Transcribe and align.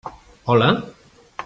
Hola? 0.47 0.71